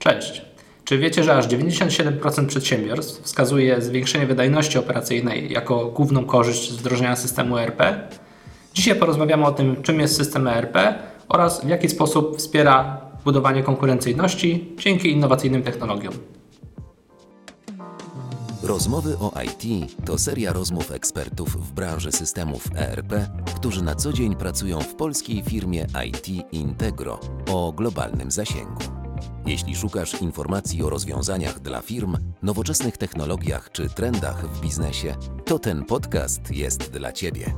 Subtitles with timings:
[0.00, 0.42] Cześć.
[0.84, 7.16] Czy wiecie, że aż 97% przedsiębiorstw wskazuje zwiększenie wydajności operacyjnej jako główną korzyść z wdrożenia
[7.16, 7.82] systemu ERP?
[8.74, 10.94] Dzisiaj porozmawiamy o tym, czym jest system ERP
[11.28, 16.14] oraz w jaki sposób wspiera budowanie konkurencyjności dzięki innowacyjnym technologiom.
[18.62, 23.12] Rozmowy o IT to seria rozmów ekspertów w branży systemów ERP,
[23.56, 27.20] którzy na co dzień pracują w polskiej firmie IT Integro
[27.52, 28.99] o globalnym zasięgu.
[29.46, 35.84] Jeśli szukasz informacji o rozwiązaniach dla firm, nowoczesnych technologiach czy trendach w biznesie, to ten
[35.84, 37.54] podcast jest dla Ciebie.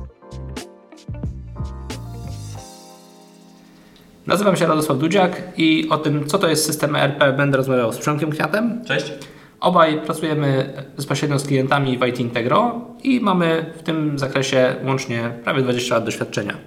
[4.27, 7.97] Nazywam się Radosław Dudziak i o tym, co to jest system ERP, będę rozmawiał z
[7.97, 8.85] Przemkiem Kwiatem.
[8.85, 9.13] Cześć.
[9.59, 15.61] Obaj pracujemy bezpośrednio z klientami w IT Integro i mamy w tym zakresie łącznie prawie
[15.61, 16.57] 20 lat doświadczenia.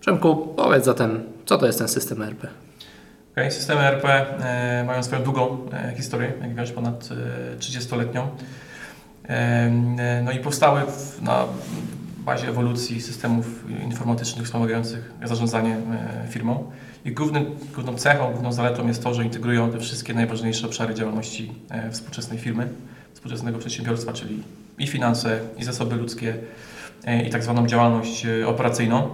[0.00, 2.46] Przemku, powiedz zatem, co to jest ten system ERP?
[3.32, 3.50] Okay.
[3.50, 7.08] Systemy ERP e, mają swoją długą e, historię, jak wiesz, ponad
[7.52, 8.26] e, 30-letnią.
[9.28, 9.70] E,
[10.24, 10.82] no i powstały
[11.22, 11.44] na
[12.18, 15.76] bazie ewolucji systemów informatycznych wspomagających zarządzanie
[16.30, 16.70] firmą.
[17.04, 21.52] Ich głównym, główną cechą, główną zaletą jest to, że integrują te wszystkie najważniejsze obszary działalności
[21.90, 22.68] współczesnej firmy,
[23.14, 24.42] współczesnego przedsiębiorstwa, czyli
[24.78, 26.34] i finanse, i zasoby ludzkie,
[27.26, 29.08] i tak zwaną działalność operacyjną.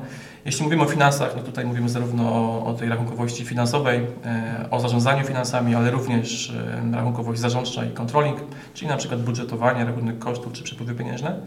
[0.49, 4.81] Jeśli mówimy o finansach, no tutaj mówimy zarówno o, o tej rachunkowości finansowej, e, o
[4.81, 6.51] zarządzaniu finansami, ale również
[6.93, 8.39] e, rachunkowość zarządcza i controlling,
[8.75, 11.41] czyli na przykład budżetowanie, rachunek kosztów czy przepływy pieniężne.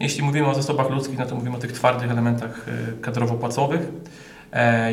[0.00, 3.80] Jeśli mówimy o zasobach ludzkich, no to mówimy o tych twardych elementach e, kadrowo-płacowych,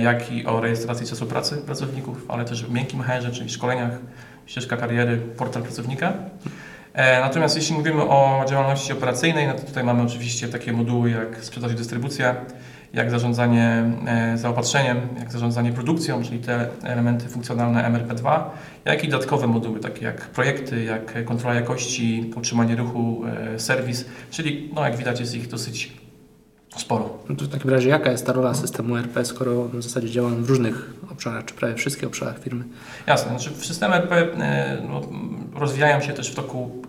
[0.02, 3.92] jak i o rejestracji czasu pracy pracowników, ale też miękkim HR, czyli szkoleniach,
[4.46, 6.14] ścieżka kariery, portal pracownika.
[7.22, 11.72] Natomiast jeśli mówimy o działalności operacyjnej, no to tutaj mamy oczywiście takie moduły jak sprzedaż
[11.72, 12.36] i dystrybucja,
[12.94, 18.42] jak zarządzanie e, zaopatrzeniem, jak zarządzanie produkcją, czyli te elementy funkcjonalne MRP2,
[18.86, 23.24] jak i dodatkowe moduły, takie jak projekty, jak kontrola jakości, utrzymanie ruchu,
[23.56, 25.94] e, serwis, czyli no, jak widać jest ich dosyć
[26.78, 27.18] sporo.
[27.30, 30.42] No to w takim razie, jaka jest ta rola systemu ERP, skoro w zasadzie działamy
[30.42, 32.64] w różnych obszarach, czy prawie wszystkich obszarach firmy?
[33.08, 35.02] Jasne, znaczy systemy RP e, no,
[35.60, 36.84] rozwijają się też w toku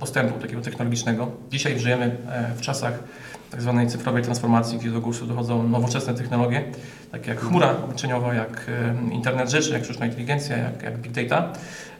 [0.00, 1.30] postępu takiego technologicznego.
[1.50, 2.16] Dzisiaj żyjemy
[2.56, 2.98] w czasach
[3.50, 6.64] tak zwanej cyfrowej transformacji, gdzie do głosu dochodzą nowoczesne technologie,
[7.12, 8.70] takie jak chmura obliczeniowa, jak
[9.12, 11.52] internet rzeczy, jak sztuczna inteligencja, jak, jak big data.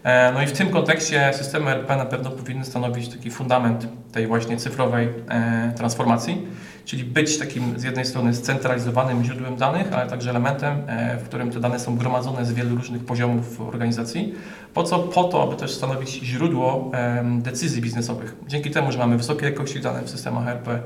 [0.02, 4.26] E, No i w tym kontekście systemy RP na pewno powinny stanowić taki fundament tej
[4.26, 6.46] właśnie cyfrowej e, transformacji,
[6.84, 11.50] czyli być takim z jednej strony scentralizowanym źródłem danych, ale także elementem, e, w którym
[11.50, 14.34] te dane są gromadzone z wielu różnych poziomów organizacji.
[14.74, 14.98] Po co?
[14.98, 16.90] Po to, aby też stanowić źródło
[17.38, 18.36] decyzji biznesowych.
[18.48, 20.80] Dzięki temu, że mamy wysokiej jakości dane w systemach RP,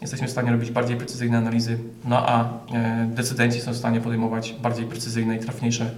[0.00, 2.44] jesteśmy w stanie robić bardziej precyzyjne analizy, no a
[2.74, 5.90] e, decydenci są w stanie podejmować bardziej precyzyjne i trafniejsze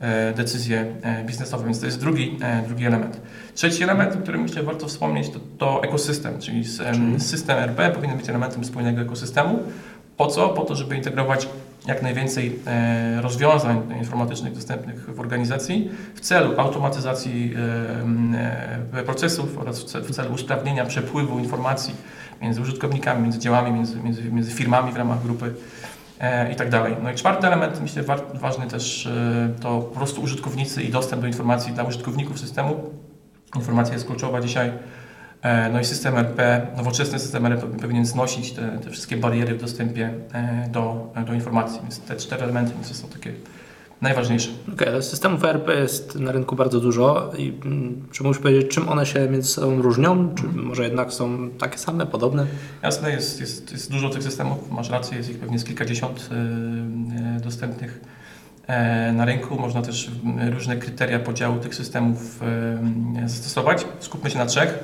[0.00, 3.20] e, decyzje e, biznesowe, więc to jest drugi, drugi element.
[3.54, 6.64] Trzeci element, o którym myślę warto wspomnieć, to, to ekosystem, czyli
[7.18, 9.58] system RP powinien być elementem spójnego ekosystemu.
[10.16, 10.48] Po co?
[10.48, 11.48] Po to, żeby integrować
[11.86, 12.58] jak najwięcej
[13.20, 17.54] rozwiązań informatycznych dostępnych w organizacji w celu automatyzacji
[19.02, 21.94] procesów oraz w ce- w celu usprawnienia przepływu informacji
[22.42, 25.54] między użytkownikami, między działami, między, między, między firmami w ramach grupy
[26.20, 26.96] e, i tak dalej.
[27.02, 28.02] No i czwarty element, myślę
[28.34, 32.90] ważny też, e, to po prostu użytkownicy i dostęp do informacji dla użytkowników systemu.
[33.56, 34.72] Informacja jest kluczowa dzisiaj.
[35.42, 39.60] E, No i system RP, nowoczesny system RP powinien znosić te, te wszystkie bariery w
[39.60, 41.78] dostępie e, do, do informacji.
[41.82, 43.32] Więc te cztery elementy myślę, są takie
[44.00, 44.50] najważniejsze.
[44.86, 49.06] Ale systemów ERP jest na rynku bardzo dużo i mm, czy musisz powiedzieć, czym one
[49.06, 50.34] się między sobą różnią?
[50.34, 52.46] Czy może jednak są takie same, podobne?
[52.82, 57.36] Jasne, jest, jest, jest dużo tych systemów, masz rację, jest ich pewnie z kilkadziesiąt e,
[57.36, 58.00] e, dostępnych
[58.66, 59.60] e, na rynku.
[59.60, 62.42] Można też m, różne kryteria podziału tych systemów
[63.22, 63.86] e, zastosować.
[64.00, 64.78] Skupmy się na trzech.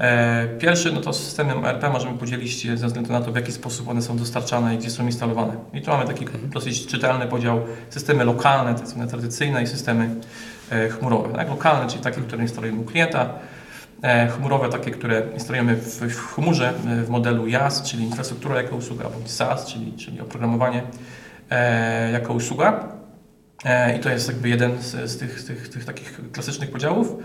[0.00, 3.88] E, Pierwszy, no to systemy RP możemy podzielić ze względu na to, w jaki sposób
[3.88, 5.52] one są dostarczane i gdzie są instalowane.
[5.72, 10.14] I tu mamy taki dosyć czytelny podział systemy lokalne, tak zwane tradycyjne i systemy
[10.70, 11.32] e, chmurowe.
[11.34, 11.48] Tak?
[11.48, 13.28] Lokalne, czyli takie, które instalujemy u klienta,
[14.02, 16.72] e, chmurowe, takie, które instalujemy w, chmurze
[17.04, 20.82] w modelu IaaS, czyli infrastruktura jako usługa, bądź SaaS, czyli, czyli oprogramowanie
[22.12, 22.88] jako usługa.
[23.96, 27.16] I to jest jakby jeden z, z, tych, tych, tych takich klasycznych podziałów.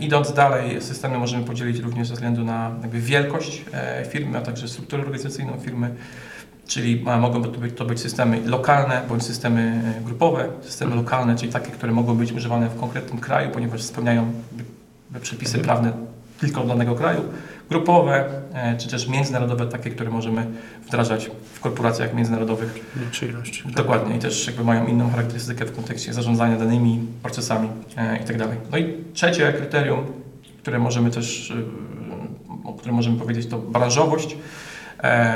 [0.00, 5.02] Idąc dalej, systemy możemy podzielić również ze względu na wielkość e, firmy, a także strukturę
[5.02, 5.94] organizacyjną firmy.
[6.66, 10.48] Czyli mogą to być, to być systemy lokalne bądź systemy e, grupowe.
[10.62, 14.32] Systemy lokalne, czyli takie, które mogą być używane w konkretnym kraju, ponieważ spełniają
[15.22, 15.64] przepisy Mhm.
[15.64, 15.92] prawne
[16.40, 17.20] tylko danego kraju.
[17.72, 18.24] Grupowe,
[18.54, 20.46] e, czy też międzynarodowe, takie, które możemy
[20.86, 22.92] wdrażać w korporacjach międzynarodowych.
[22.96, 23.62] Większej ilości.
[23.76, 28.46] Dokładnie i też jakby mają inną charakterystykę w kontekście zarządzania danymi, procesami e, itd.
[28.70, 30.06] No i trzecie kryterium,
[30.62, 31.64] które możemy też, y,
[32.64, 34.36] o którym możemy powiedzieć, to branżowość, e,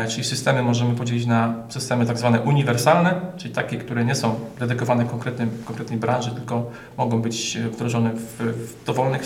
[0.09, 5.05] czyli systemy możemy podzielić na systemy tak zwane uniwersalne, czyli takie, które nie są dedykowane
[5.05, 9.23] konkretnym, konkretnej branży, tylko mogą być wdrożone w, w dowolnych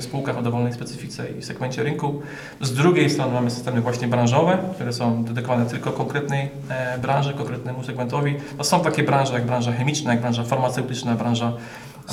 [0.00, 2.22] spółkach o dowolnej specyfice i segmencie rynku.
[2.60, 7.84] Z drugiej strony mamy systemy właśnie branżowe, które są dedykowane tylko konkretnej e, branży, konkretnemu
[7.84, 8.34] segmentowi.
[8.58, 11.52] To są takie branże jak branża chemiczna, jak branża farmaceutyczna, branża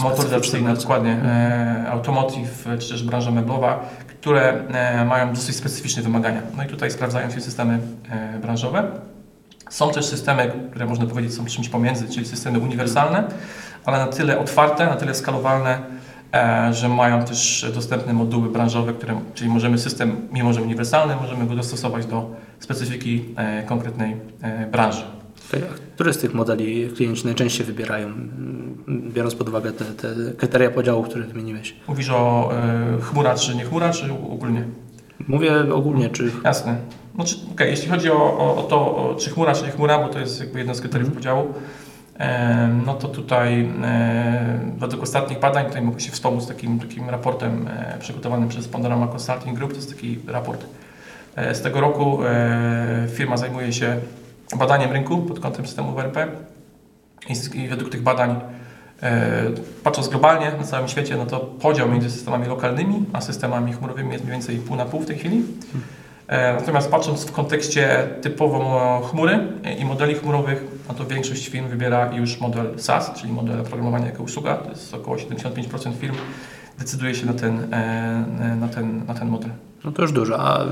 [0.03, 0.81] motoryzacyjna, bardzo.
[0.81, 6.41] dokładnie, e, automotive, e, czy też branża meblowa, które e, mają dosyć specyficzne wymagania.
[6.57, 8.91] No i tutaj sprawdzają się systemy e, branżowe.
[9.69, 13.24] Są też systemy, które można powiedzieć są czymś pomiędzy, czyli systemy uniwersalne,
[13.86, 15.80] ale na tyle otwarte, na tyle skalowalne,
[16.33, 21.45] e, że mają też dostępne moduły branżowe, które, czyli możemy system, mimo że uniwersalny, możemy
[21.45, 25.19] go dostosować do specyfiki e, konkretnej e, branży.
[25.54, 25.57] A
[25.96, 28.78] Który z tych modeli klienci najczęściej wybierają, mm,
[29.13, 30.07] biorąc pod uwagę te, te
[30.38, 31.75] kryteria podziału, które wymieniłeś?
[31.88, 34.63] Mówisz o e, chmura czy nie chmura, czy ogólnie?
[35.28, 36.75] Mówię ogólnie, czy Jasne.
[37.16, 40.07] Znaczy, okej, jeśli chodzi o, o, o to, o, czy chmura, czy nie chmura, bo
[40.07, 41.16] to jest jakby jedno z kryteriów Mhm.
[41.24, 41.54] podziału,
[42.18, 47.68] em, no to tutaj e, według ostatnich badań, tutaj mogę się wspomóc takim, takim raportem
[47.68, 50.66] e, przygotowanym przez Panorama Consulting Group, to jest taki raport
[51.36, 52.19] e, z tego roku.
[52.25, 53.98] E, firma zajmuje się
[54.57, 56.18] badaniem rynku pod kątem systemów ERP
[57.54, 58.42] i, według tych badań
[59.04, 59.44] E,
[59.84, 64.24] Patrząc globalnie na całym świecie, no to podział między systemami lokalnymi a systemami chmurowymi jest
[64.24, 65.44] mniej więcej pół na pół w tej chwili.
[66.28, 69.40] E, Natomiast patrząc w kontekście typowo chmury
[69.80, 74.24] i modeli chmurowych, no to większość firm wybiera już model SaaS, czyli model oprogramowania jako
[74.24, 74.56] usługa.
[74.56, 76.16] To jest około 75% firm
[76.80, 79.51] decyduje się na ten, e, na ten, na ten model.
[79.84, 80.40] no to już dużo.
[80.40, 80.66] A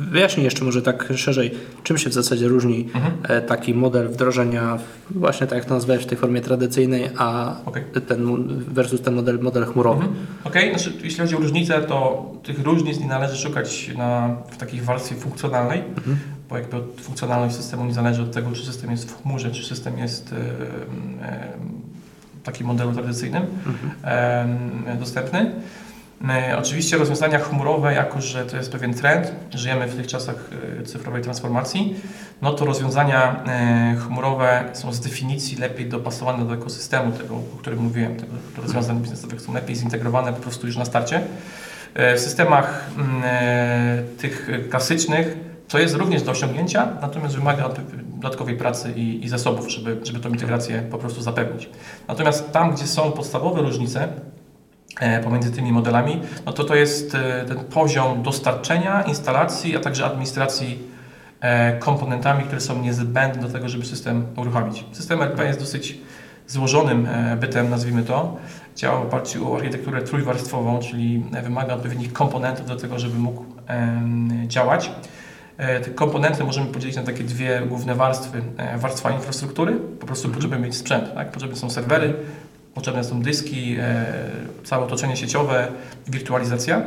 [0.00, 1.50] wyjaśnij jeszcze może tak szerzej,
[1.82, 3.12] czym się w zasadzie różni Mhm.
[3.28, 4.78] e, taki model wdrożenia,
[5.10, 7.84] właśnie tak jak to nazwałeś, w tej formie tradycyjnej, a Okej.
[8.08, 10.04] ten versus ten model, model chmurowy.
[10.04, 10.26] Mhm.
[10.44, 14.80] Okej, znaczy, jeśli chodzi o różnice, to tych różnic nie należy szukać na, w takiej
[14.80, 16.16] warstwie funkcjonalnej, Mhm.
[16.48, 19.98] bo jakby funkcjonalność systemu nie zależy od tego, czy system jest w chmurze, czy system
[19.98, 20.36] jest e,
[21.26, 21.48] e,
[22.40, 23.42] w takim modelu tradycyjnym
[24.04, 25.52] e, dostępny.
[26.28, 30.36] E, Oczywiście rozwiązania chmurowe, jako że to jest pewien trend, żyjemy w tych czasach
[30.80, 31.94] e, cyfrowej transformacji,
[32.42, 37.78] no to rozwiązania e, chmurowe są z definicji lepiej dopasowane do ekosystemu tego, o którym
[37.78, 41.20] mówiłem, tego do rozwiązań biznesowych są lepiej zintegrowane po prostu już na starcie.
[41.94, 43.22] W systemach mm,
[44.18, 45.36] tych klasycznych
[45.68, 47.68] to jest również do osiągnięcia, natomiast wymaga
[48.04, 51.70] dodatkowej pracy i, i zasobów, żeby, żeby tą integrację po prostu zapewnić.
[52.08, 54.08] Natomiast tam, gdzie są podstawowe różnice,
[55.24, 60.78] pomiędzy tymi modelami, no to to jest e, ten poziom dostarczenia, instalacji, a także administracji
[61.40, 64.84] e, komponentami, które są niezbędne do tego, żeby system uruchomić.
[64.92, 65.98] System RP jest dosyć
[66.46, 68.36] złożonym e, bytem, nazwijmy to.
[68.76, 73.44] Działa w oparciu o architekturę trójwarstwową, czyli e, wymaga odpowiednich komponentów do tego, żeby mógł
[74.46, 74.90] działać.
[75.60, 78.42] E, Te komponenty możemy podzielić na takie dwie główne warstwy.
[78.56, 81.30] E, Warstwa infrastruktury, po prostu potrzebujemy mieć sprzęt, tak?
[81.30, 82.14] potrzebne są serwery,
[82.80, 84.04] potrzebne są dyski, e,
[84.64, 85.68] całe otoczenie sieciowe,
[86.08, 86.82] wirtualizacja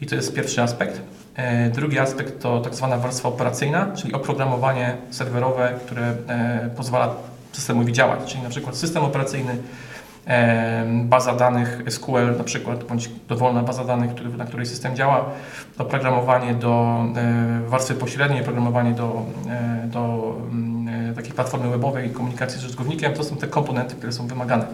[0.00, 1.00] i to jest pierwszy aspekt.
[1.36, 7.14] E, Drugi aspekt to tak zwana warstwa operacyjna, czyli oprogramowanie serwerowe, które e, pozwala
[7.52, 9.56] systemowi działać, czyli na przykład system operacyjny,
[11.04, 15.24] baza danych SQL na przykład, bądź dowolna baza danych, na której system działa,
[15.78, 17.04] oprogramowanie do
[17.66, 19.26] warstwy pośredniej, oprogramowanie do,
[19.86, 24.66] do mm, takiej platformy webowej, komunikacji z użytkownikiem, to są te komponenty, które są wymagane.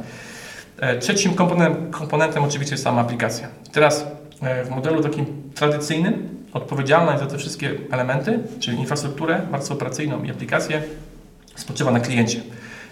[0.81, 3.49] E, Trzecim komponentem, komponentem oczywiście jest sama aplikacja.
[3.73, 4.07] Teraz
[4.43, 10.31] e, w modelu takim tradycyjnym odpowiedzialność za te wszystkie elementy, czyli infrastrukturę, warstwę operacyjną i
[10.31, 10.83] aplikację,
[11.57, 12.41] spoczywa na kliencie.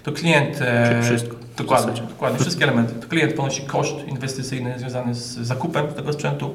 [0.06, 0.58] To klient.
[0.60, 1.36] e, Czyli wszystko.
[1.36, 2.94] w Dokładnie, dokładnie, wszystkie elementy.
[2.94, 6.54] To klient ponosi koszt inwestycyjny związany z zakupem tego sprzętu,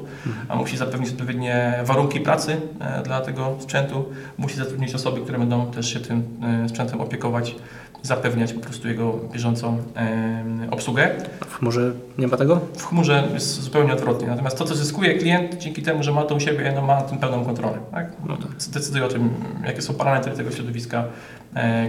[0.49, 4.05] a musi zapewnić odpowiednie warunki pracy e, dla tego sprzętu,
[4.37, 6.23] musi zatrudnić osoby, które będą też się tym
[6.65, 7.55] e, sprzętem opiekować,
[8.01, 11.09] zapewniać po prostu jego bieżącą e, obsługę.
[11.47, 12.59] W chmurze nie ma tego?
[12.77, 14.27] W chmurze jest zupełnie odwrotnie.
[14.27, 17.17] Natomiast to, co zyskuje klient dzięki temu, że ma to u siebie, no ma tym
[17.17, 17.77] pełną kontrolę.
[17.91, 18.11] Tak?
[18.25, 18.47] No tak.
[18.73, 19.29] Decyduje o tym,
[19.65, 21.40] jakie są parametry tego środowiska, e,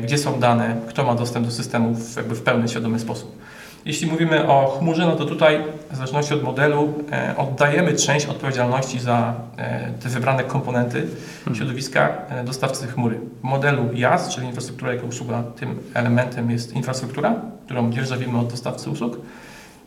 [0.02, 3.42] gdzie są dane, kto ma dostęp do systemu w, jakby w pełny, świadomy sposób.
[3.84, 9.00] Jeśli mówimy o chmurze, no to tutaj w zależności od modelu e, oddajemy część odpowiedzialności
[9.00, 11.06] za e, te wybrane komponenty
[11.54, 13.20] środowiska e, dostawcy chmury.
[13.40, 18.90] W modelu IaaS, czyli infrastruktura jako usługa, tym elementem jest infrastruktura, którą dzierżawimy od dostawcy
[18.90, 19.20] usług.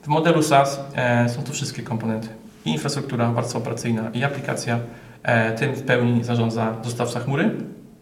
[0.04, 2.28] W modelu SaaS e, są to wszystkie komponenty.
[2.66, 4.80] I infrastruktura, warstwa operacyjna, i aplikacja,
[5.26, 7.52] E, tym w pełni zarządza dostawca chmury,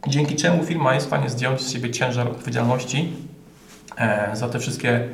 [0.07, 3.13] dzięki czemu firma jest w stanie zdjąć z siebie ciężar odpowiedzialności
[3.97, 5.07] e, za te wszystkie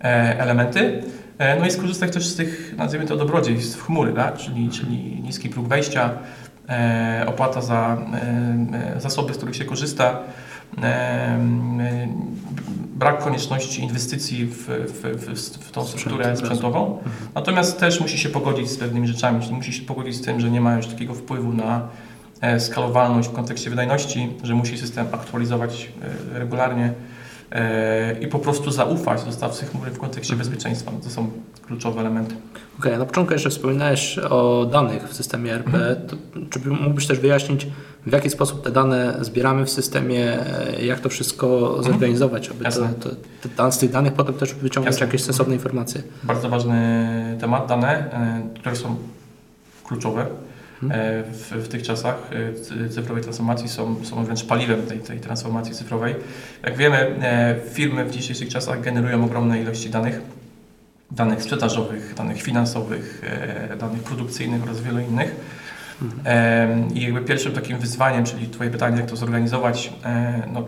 [0.00, 1.02] e, elementy.
[1.38, 4.36] E, No i skorzystać też z tych, nazwijmy to, dobrodziejstw chmury, tak?
[4.36, 6.10] czyli, czyli niski próg wejścia,
[7.26, 7.96] opłata za
[8.96, 10.18] zasoby, z których się korzysta,
[12.94, 16.98] brak konieczności inwestycji w, w, w, w tą strukturę Sprzęt, sprzętową.
[17.34, 20.50] Natomiast też musi się pogodzić z pewnymi rzeczami, czyli musi się pogodzić z tym, że
[20.50, 21.88] nie ma już takiego wpływu na
[22.58, 25.88] skalowalność w kontekście wydajności, że musi system aktualizować
[26.34, 26.92] e, regularnie
[27.52, 30.90] e, i po prostu zaufać dostawcy chmury w kontekście bezpieczeństwa.
[30.90, 31.30] No to są
[31.66, 32.34] kluczowe elementy.
[32.78, 35.66] Okej, na początku jeszcze wspominałeś o danych w systemie ERP.
[35.66, 35.96] Mhm.
[36.08, 36.16] To,
[36.50, 37.66] czy by- mógłbyś też wyjaśnić,
[38.06, 40.38] w jaki sposób te dane zbieramy w systemie,
[40.76, 42.88] e, jak to wszystko zorganizować, aby to, Jasne.
[43.00, 43.08] to,
[43.42, 45.06] te, dan- z tych danych potem też wyciągnąć Jasne.
[45.06, 46.02] jakieś sensowne informacje?
[46.22, 48.96] Bardzo ważny temat, dane, e, które są
[49.84, 50.26] kluczowe e,
[51.32, 55.74] w, w tych czasach e, cy- cyfrowej transformacji, są, są wręcz paliwem tej, tej transformacji
[55.74, 56.14] cyfrowej.
[56.62, 60.20] Jak wiemy, e, firmy w dzisiejszych czasach generują ogromne ilości danych,
[61.10, 63.22] danych sprzedażowych, danych finansowych,
[63.70, 65.36] e, danych produkcyjnych oraz wielu innych.
[66.24, 70.64] E, I jakby pierwszym takim wyzwaniem, czyli Twoje pytanie, jak to zorganizować, e, no,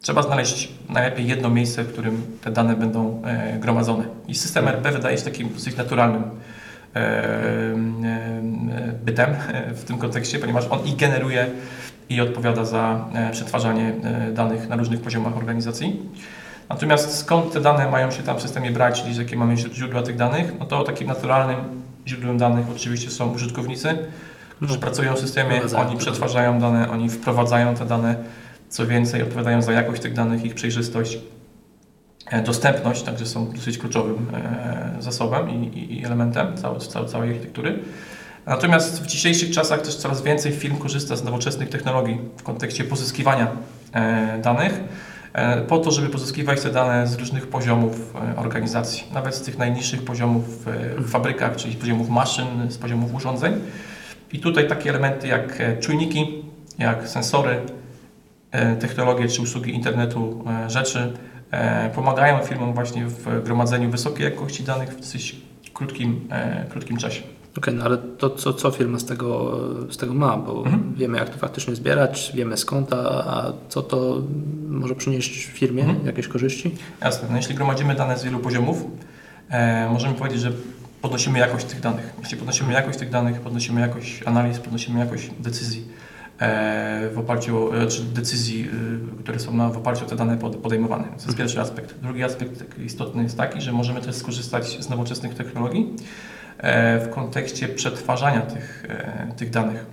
[0.00, 4.04] trzeba znaleźć najlepiej jedno miejsce, w którym te dane będą e, gromadzone.
[4.28, 6.30] I system RP wydaje się takim dosyć naturalnym e, e,
[9.04, 11.46] bytem e, w tym kontekście, ponieważ on i generuje
[12.08, 16.00] i odpowiada za e, przetwarzanie e, danych na różnych poziomach organizacji.
[16.68, 20.02] Natomiast skąd te dane mają się tam w systemie brać, czyli z jakie mamy źródła
[20.02, 21.56] tych danych, no to takim naturalnym
[22.06, 23.98] źródłem danych oczywiście są użytkownicy,
[24.56, 28.16] którzy pracują w systemie, oni przetwarzają dane, oni wprowadzają te dane,
[28.68, 31.18] co więcej, odpowiadają za jakość tych danych, ich przejrzystość, e,
[32.44, 37.78] dostępność, także są dosyć kluczowym e, zasobem i, elementem całej, całej, architektury.
[38.46, 43.50] Natomiast w dzisiejszych czasach też coraz więcej firm korzysta z nowoczesnych technologii w kontekście pozyskiwania
[43.92, 44.80] e, danych,
[45.32, 49.58] e, po to, żeby pozyskiwać te dane z różnych poziomów e, organizacji, nawet z tych
[49.58, 53.60] najniższych poziomów e, w fabrykach, czyli z poziomów maszyn, z poziomów urządzeń.
[54.32, 56.44] I tutaj takie elementy jak e, czujniki,
[56.78, 57.60] jak sensory,
[58.50, 61.33] e, technologie czy usługi internetu e, rzeczy e,
[61.94, 65.36] pomagają firmom właśnie w gromadzeniu wysokiej jakości danych w dosyć
[65.74, 67.22] krótkim, e, krótkim czasie.
[67.58, 69.58] Okej, no ale to co, co firma z tego,
[69.90, 70.36] z tego ma?
[70.36, 70.94] Bo Mhm.
[70.96, 74.22] wiemy, jak to faktycznie zbierać, wiemy skąd, a, a co to
[74.68, 76.06] może przynieść firmie, Mhm.
[76.06, 76.74] jakieś korzyści?
[77.00, 78.84] Jasne, no jeśli gromadzimy dane z wielu poziomów,
[79.50, 80.52] e, możemy powiedzieć, że
[81.02, 82.14] podnosimy jakość tych danych.
[82.22, 86.03] Jeśli podnosimy jakość tych danych, podnosimy jakość analiz, podnosimy jakość decyzji e,
[86.40, 88.68] w oparciu, o- e, czy decyzji,
[89.18, 91.04] y, które są na, w oparciu o te dane pod- podejmowane.
[91.04, 91.94] To jest pierwszy aspekt.
[92.02, 95.94] Drugi aspekt istotny jest taki, że możemy też skorzystać z nowoczesnych technologii
[96.58, 99.86] e, w kontekście przetwarzania tych, e, tych danych.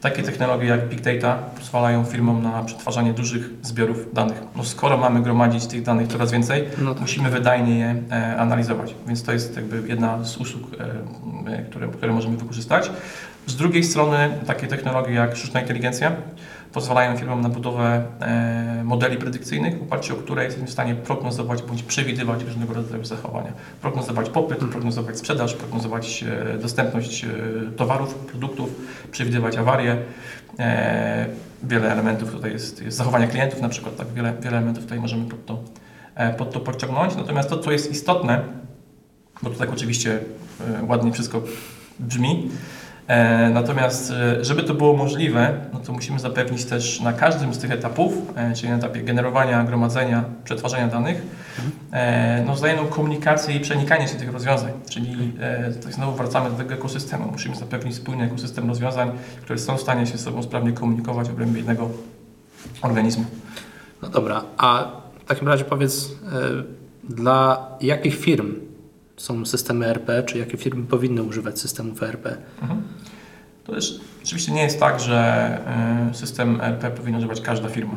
[0.00, 4.42] Takie technologie jak Big Data pozwalają firmom na przetwarzanie dużych zbiorów danych.
[4.56, 7.00] No skoro mamy gromadzić tych danych coraz więcej, No tak.
[7.00, 8.94] musimy wydajnie je e, analizować.
[9.06, 10.62] Więc to jest jakby jedna z usług,
[11.46, 12.90] e, e, które, które możemy wykorzystać.
[13.46, 16.12] Z drugiej strony takie technologie jak sztuczna inteligencja
[16.72, 21.62] pozwalają firmom na budowę e, modeli predykcyjnych, w oparciu o które jesteśmy w stanie prognozować
[21.62, 23.52] bądź przewidywać różnego rodzaju zachowania.
[23.80, 27.28] Prognozować popyt, prognozować sprzedaż, prognozować e, dostępność e,
[27.76, 28.70] towarów, produktów,
[29.10, 29.96] przewidywać awarie.
[31.62, 35.28] Wiele elementów tutaj jest, jest zachowania klientów na przykład, tak wiele, wiele elementów tutaj możemy
[35.28, 35.62] pod to,
[36.38, 37.16] pod to podciągnąć.
[37.16, 38.42] Natomiast to, co jest istotne,
[39.42, 40.18] bo to tak oczywiście
[40.88, 41.42] ładnie wszystko
[41.98, 42.50] brzmi,
[43.54, 47.70] natomiast e, żeby to było możliwe, no to musimy zapewnić też na każdym z tych
[47.70, 51.22] etapów, e, czyli na etapie generowania, gromadzenia, przetwarzania danych,
[51.92, 54.72] e, no wzajemną komunikację i przenikanie się tych rozwiązań.
[54.90, 57.30] Czyli e, tak znowu wracamy do tego ekosystemu.
[57.32, 59.10] Musimy zapewnić spójny ekosystem rozwiązań,
[59.42, 61.88] które są w stanie się ze sobą sprawnie komunikować w obrębie jednego
[62.82, 63.24] organizmu.
[64.02, 64.90] No dobra, a
[65.24, 66.08] w takim razie powiedz,
[67.04, 68.71] dla jakich firm
[69.22, 72.26] są systemy ERP, czy jakie firmy powinny używać systemów ERP?
[72.62, 72.82] Mhm.
[73.64, 75.58] To też oczywiście nie jest tak, że
[76.10, 77.94] y, system ERP powinna używać każda firma.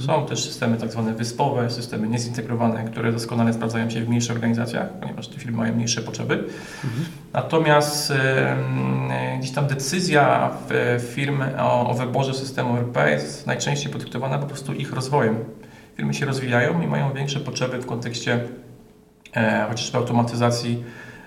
[0.00, 4.88] Są też systemy tak zwane wyspowe, systemy niezintegrowane, które doskonale sprawdzają się w mniejszych organizacjach,
[5.00, 6.44] ponieważ te firmy mają mniejsze potrzeby.
[7.32, 13.92] Natomiast y, y, gdzieś tam decyzja w- firm o, o wyborze systemu ERP jest najczęściej
[13.92, 15.36] podyktowana po prostu ich rozwojem.
[15.96, 18.40] Firmy się rozwijają i mają większe potrzeby w kontekście e,
[19.68, 20.84] chociażby automatyzacji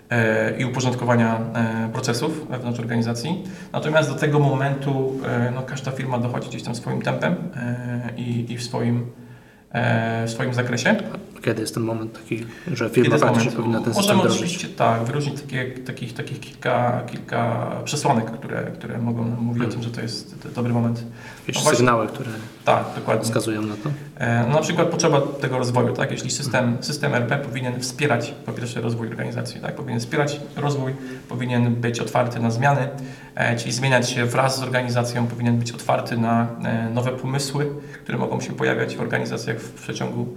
[0.09, 3.43] e, i uporządkowania e, procesów wewnątrz organizacji.
[3.73, 8.51] Natomiast do tego momentu e, no, każda firma dochodzi gdzieś tam swoim tempem e, i,
[8.53, 9.24] i w swoim e,
[9.73, 10.95] w swoim zakresie.
[11.41, 15.41] Kiedy jest ten moment taki, że firma faktycznie powinna ten system Możemy oczywiście tak, wyróżnić
[15.41, 20.47] takie, takich, takich kilka, kilka przesłanek, które, które mogą mówić o tym, że to jest
[20.55, 21.03] dobry moment.
[21.39, 21.77] Jakieś No właśnie.
[21.77, 22.29] sygnały, które
[22.65, 23.23] Tak, dokładnie.
[23.25, 23.89] wskazują na to?
[24.17, 26.11] E, No, na przykład potrzeba tego rozwoju, tak?
[26.11, 29.75] Jeśli system, system RP powinien wspierać po pierwsze rozwój organizacji, tak?
[29.75, 30.93] Powinien wspierać rozwój,
[31.29, 32.87] powinien być otwarty na zmiany,
[33.35, 37.67] e, czyli zmieniać się wraz z organizacją, powinien być otwarty na e, nowe pomysły,
[38.03, 40.27] które mogą się pojawiać w organizacjach w przeciągu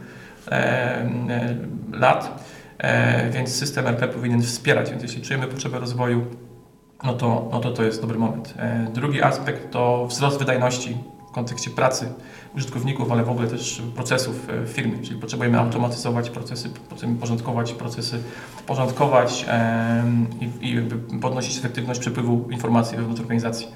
[0.48, 1.56] e, e,
[1.92, 2.44] lat,
[2.78, 6.26] e, więc system RP powinien wspierać, więc jeśli czujemy potrzebę rozwoju,
[7.04, 8.54] no to, no to to jest dobry moment.
[8.56, 10.96] E, Drugi aspekt to wzrost wydajności
[11.28, 12.08] w kontekście pracy
[12.56, 16.70] użytkowników, ale w ogóle też procesów e, w firmie, czyli potrzebujemy automatyzować procesy,
[17.20, 18.22] porządkować procesy,
[18.66, 19.46] porządkować
[20.40, 20.82] i, i
[21.20, 23.68] podnosić efektywność przepływu informacji wewnątrz organizacji.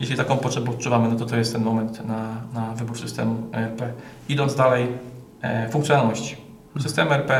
[0.00, 3.82] Jeśli taką potrzebę odczuwamy, no to to jest ten moment na, na wybór systemu ERP.
[4.28, 4.88] Idąc dalej,
[5.42, 6.36] e, funkcjonalności.
[6.80, 7.32] Systemy ERP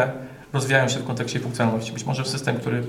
[0.52, 1.92] rozwijają się w kontekście funkcjonalności.
[1.92, 2.82] Być może system, który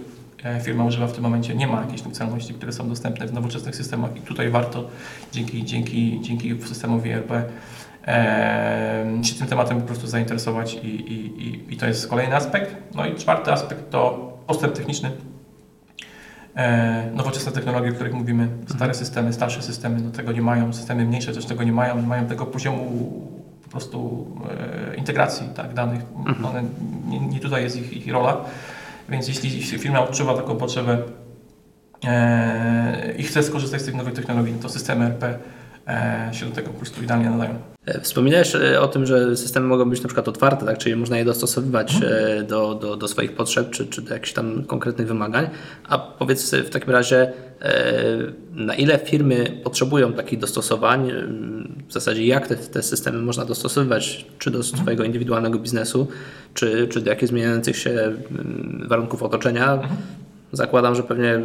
[0.44, 3.76] e, firma używa w tym momencie, nie ma jakichś funkcjonalności, które są dostępne w nowoczesnych
[3.76, 4.88] systemach i tutaj warto
[5.32, 7.32] dzięki, dzięki, dzięki systemowi ERP
[8.08, 12.76] e, się tym tematem po prostu zainteresować i, i, i, i to jest kolejny aspekt.
[12.96, 15.12] No i czwarty aspekt to postęp techniczny.
[16.56, 21.06] E, nowoczesne technologie, o których mówimy, stare systemy, starsze systemy, no tego nie mają, systemy
[21.06, 23.02] mniejsze też tego nie mają, nie mają tego poziomu
[23.64, 24.28] po prostu
[24.92, 26.02] e, integracji tak, danych.
[26.46, 26.64] One,
[27.08, 28.38] nie, nie tutaj jest ich, ich rola,
[29.10, 30.98] więc jeśli jeśli firma odczuwa taką potrzebę
[32.06, 35.40] e, i chce skorzystać z tych nowych technologii, no to systemy RP
[36.32, 37.71] się do tego po prostu idealnie nadają.
[37.86, 40.78] E, Wspominałeś e, o tym, że systemy mogą być na przykład otwarte, tak?
[40.78, 44.64] czyli można je dostosowywać e, do, do, do swoich potrzeb czy, czy do jakichś tam
[44.64, 45.50] konkretnych wymagań.
[45.88, 47.34] A powiedz w takim razie,
[48.54, 51.12] na ile firmy potrzebują takich dostosowań?
[51.88, 56.08] W zasadzie jak te, te systemy można dostosowywać, czy do swojego indywidualnego biznesu,
[56.54, 59.80] czy, czy do jakichś zmieniających się mm, warunków otoczenia?
[60.52, 61.40] Zakładam, że pewnie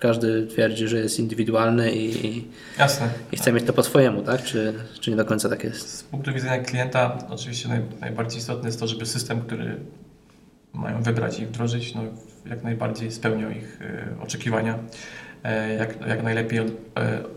[0.00, 2.44] każdy twierdzi, że jest indywidualny i,
[2.78, 3.08] Jasne.
[3.32, 4.42] i chce mieć to po swojemu, tak?
[4.42, 5.98] Czy, czy nie do końca tak jest?
[5.98, 9.76] Z punktu widzenia klienta oczywiście naj, najbardziej istotne jest to, żeby system, który
[10.72, 12.02] mają wybrać i wdrożyć, no,
[12.50, 14.78] jak najbardziej spełniał ich e, oczekiwania,
[15.44, 16.60] e, jak, jak najlepiej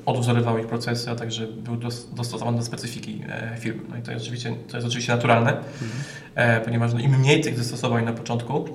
[0.05, 3.23] odwzorował ich procesy, a także był dos, dostosowany do specyfiki
[3.59, 3.81] firmy.
[3.89, 5.57] No i to jest oczywiście, to jest oczywiście naturalne,
[6.35, 8.67] e, ponieważ no, im mniej tych zastosowań na początku,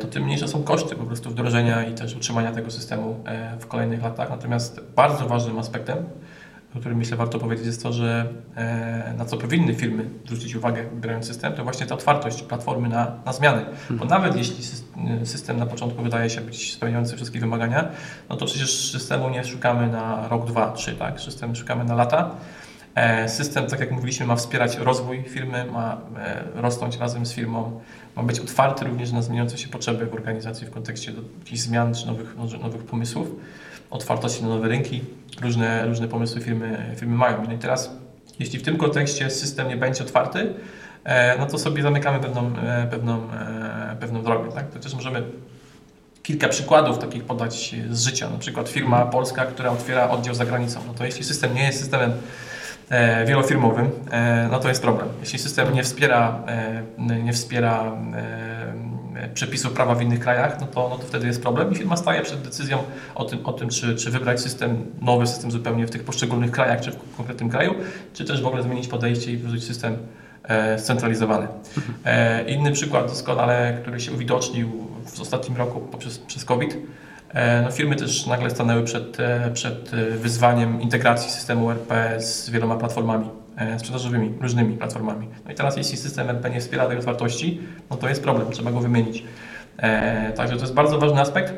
[0.00, 3.66] to tym mniejsze są koszty po prostu wdrożenia i też utrzymania tego systemu e, w
[3.66, 4.30] kolejnych latach.
[4.30, 5.98] Natomiast bardzo ważnym aspektem,
[6.76, 10.82] o którym myślę warto powiedzieć, jest to, że e, na co powinny firmy zwrócić uwagę,
[10.94, 13.64] wybierając system, to właśnie ta otwartość platformy na, na zmiany.
[13.90, 17.88] Bo nawet jeśli sys- system na początku wydaje się być spełniający wszystkie wymagania,
[18.28, 21.20] no to przecież systemu nie szukamy na rok, dwa, trzy, tak?
[21.20, 22.30] System szukamy na lata.
[22.96, 27.80] E, System, tak jak mówiliśmy, ma wspierać rozwój firmy, ma e, rosnąć razem z firmą,
[28.16, 32.06] ma być otwarty również na zmieniające się potrzeby w organizacji w kontekście jakichś zmian czy
[32.06, 33.28] nowych, nowych- pomysłów,
[33.90, 35.04] otwartość na nowe rynki,
[35.42, 37.44] różne, różne pomysły firmy, firmy mają.
[37.46, 37.90] No i teraz,
[38.38, 40.54] jeśli w tym kontekście system nie będzie otwarty,
[41.04, 42.52] e, no to sobie zamykamy pewną,
[42.90, 43.28] pewną,
[44.00, 44.52] pewną drogę.
[44.52, 44.70] Tak?
[44.70, 45.22] To też możemy
[46.22, 48.30] kilka przykładów takich podać z życia.
[48.30, 50.80] Na przykład firma polska, która otwiera oddział za granicą.
[50.86, 52.12] No to jeśli system nie jest systemem
[53.26, 55.08] wielofirmowym, e, no to jest problem.
[55.20, 56.42] Jeśli system nie wspiera,
[56.98, 61.42] e, nie wspiera e, przepisów prawa w innych krajach, no to, no to wtedy jest
[61.42, 62.78] problem i firma staje przed decyzją
[63.14, 66.80] o tym, o tym czy, czy wybrać system, nowy system zupełnie w tych poszczególnych krajach,
[66.80, 67.74] czy w konkretnym kraju,
[68.12, 69.96] czy też w ogóle zmienić podejście i wrzucić system
[70.44, 71.48] e, scentralizowany.
[72.04, 74.70] E, inny przykład doskonale, który się uwidocznił
[75.06, 77.05] w ostatnim roku poprzez, przez COVID, e,
[77.64, 82.76] no firmy też nagle stanęły przed, e, przed e, wyzwaniem integracji systemu RP z wieloma
[82.76, 85.28] platformami e, sprzedażowymi, różnymi platformami.
[85.44, 87.60] No i teraz jeśli system RP nie wspiera tej otwartości,
[87.90, 89.24] no to jest problem, trzeba go wymienić.
[89.76, 91.54] E, Także to jest bardzo ważny aspekt,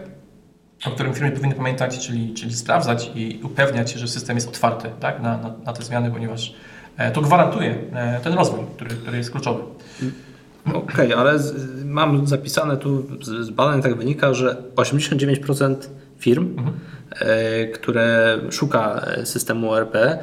[0.87, 4.91] o którym firmy powinny pamiętać, czyli, czyli sprawdzać i upewniać się, że system jest otwarty
[5.01, 6.55] tak, na, na, na te zmiany, ponieważ
[6.97, 9.63] e, to gwarantuje e, ten rozwój, który, który jest kluczowy.
[10.75, 15.77] Okej, ale z, mam zapisane tu z, z badań tak wynika, że 89%
[16.19, 16.57] firm,
[17.21, 20.19] e, które szuka e, systemu ERP, e,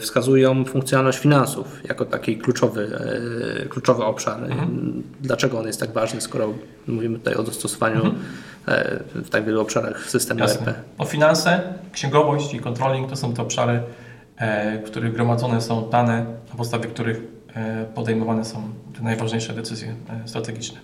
[0.00, 2.90] wskazują funkcjonalność finansów jako taki kluczowy,
[3.64, 4.40] e, kluczowy obszar.
[5.20, 6.54] Dlaczego on jest tak ważny, skoro
[6.86, 8.14] mówimy tutaj o dostosowaniu
[8.68, 10.50] e, w tak wielu obszarach systemu ERP?
[10.50, 10.74] Jasne.
[10.98, 13.82] No, finanse, księgowość i controlling to są te obszary,
[14.36, 17.37] e, w których gromadzone są dane, na podstawie których
[17.94, 18.62] podejmowane są
[18.96, 19.94] te najważniejsze decyzje
[20.24, 20.78] e, strategiczne.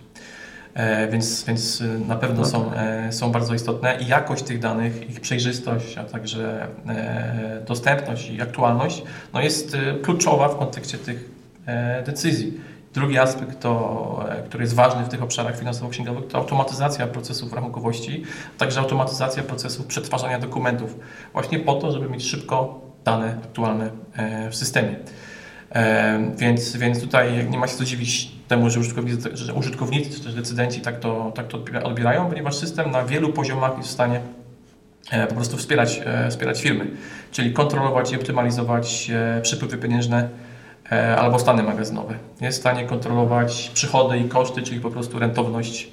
[0.74, 5.10] E, Więc, więc na pewno No są, e, są bardzo istotne i jakość tych danych,
[5.10, 11.30] ich przejrzystość, a także e, dostępność i aktualność no jest kluczowa w kontekście tych
[11.66, 12.60] e, decyzji.
[12.94, 18.22] Drugi aspekt, to, e, który jest ważny w tych obszarach finansowo-księgowych, to automatyzacja procesów rachunkowości,
[18.56, 20.98] a także automatyzacja procesów przetwarzania dokumentów.
[21.32, 24.96] Właśnie po to, żeby mieć szybko dane aktualne e, w systemie.
[26.36, 30.80] Więc, więc tutaj nie ma się co dziwić temu, że użytkownicy, że użytkownicy czy decydenci
[30.80, 34.20] tak to, tak to odbiera- odbierają, ponieważ system na wielu poziomach jest w stanie
[35.10, 36.86] e, po prostu wspierać, e, wspierać firmy,
[37.32, 40.28] czyli kontrolować i optymalizować e, przepływy pieniężne
[41.18, 42.14] albo stany magazynowe.
[42.40, 45.88] Jest w stanie kontrolować przychody i koszty, czyli po prostu rentowność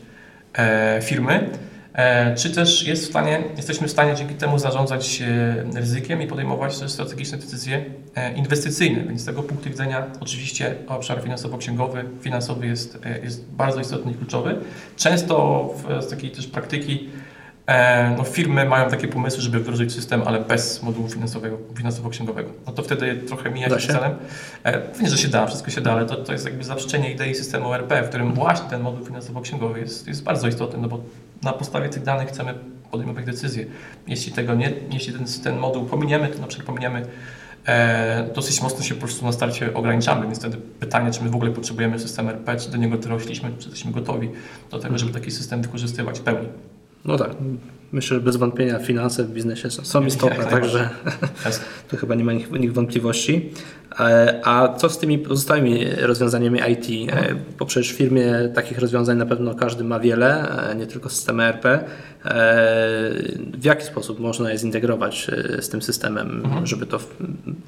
[1.02, 1.50] firmy.
[1.94, 6.28] E, Czy też jest w stanie, jesteśmy w stanie dzięki temu zarządzać e, ryzykiem i
[6.28, 9.04] podejmować też strategiczne decyzje e, inwestycyjne.
[9.04, 14.58] Więc z tego punktu widzenia oczywiście obszar finansowo-księgowy, finansowy jest, jest bardzo istotny i kluczowy.
[14.96, 17.10] Często w, z takiej też praktyki
[18.18, 22.50] no, firmy mają takie pomysły, żeby wdrożyć system, ale bez modułu finansowego, finansowo-księgowego.
[22.68, 23.94] No to wtedy trochę mija Da się się?
[23.94, 24.12] celem.
[24.64, 27.36] E, Pewnie, że się da, wszystko się da, ale to, to jest jakby zaprzeczenie idei
[27.36, 31.00] systemu RP, w którym właśnie ten moduł finansowo-księgowy jest, jest bardzo istotny, no bo
[31.44, 32.54] na podstawie tych danych chcemy
[32.92, 33.66] podejmować decyzje.
[34.08, 37.06] Jeśli tego nie, jeśli ten, ten moduł pominiemy, to na przykład pominiemy
[37.68, 41.36] e, dosyć mocno się po prostu na starcie ograniczamy, więc wtedy pytanie, czy my w
[41.36, 44.30] ogóle potrzebujemy system RP, czy do niego dorośliśmy, czy jesteśmy gotowi
[44.72, 46.48] do tego, żeby taki system wykorzystywać w pełni.
[47.06, 47.32] No tak,
[47.92, 50.90] myślę, że bez wątpienia finanse w biznesie są, są istotne, Jak także
[51.46, 51.66] Jasne.
[51.90, 53.52] tu chyba nie ma nich, nich wątpliwości.
[54.00, 57.14] E, A co z tymi pozostałymi rozwiązaniami IT?
[57.14, 61.10] E, Bo przecież w firmie takich rozwiązań na pewno każdy ma wiele, e, nie tylko
[61.10, 61.66] systemy ERP.
[63.54, 65.28] W jaki sposób można je zintegrować
[65.60, 67.00] z tym systemem, żeby to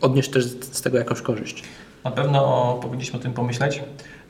[0.02, 1.64] odnieść też z tego jakąś korzyść?
[2.04, 3.82] Na pewno powinniśmy o tym pomyśleć.